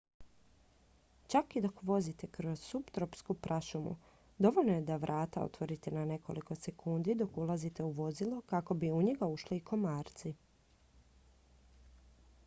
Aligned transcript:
čak 1.33 1.51
i 1.55 1.61
dok 1.65 1.81
vozite 1.89 2.29
kroz 2.37 2.63
suptropsku 2.69 3.35
prašumu 3.47 3.91
dovoljno 4.47 4.77
je 4.79 4.83
da 4.89 4.97
vrata 5.05 5.43
otvorite 5.51 5.93
na 5.97 6.05
nekoliko 6.13 6.57
sekundi 6.61 7.17
dok 7.21 7.37
ulazite 7.45 7.85
u 7.91 7.93
vozilo 8.01 8.41
kako 8.55 8.79
bi 8.85 8.91
u 8.97 9.01
njega 9.11 9.31
ušli 9.37 9.61
i 9.61 9.65
komarci 9.73 10.33